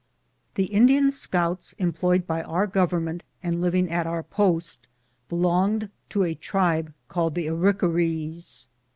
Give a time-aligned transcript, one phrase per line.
[0.55, 4.87] The Indian scouts employed by our government and living at onr post
[5.29, 8.67] belonged to a tribe called the Arick arees.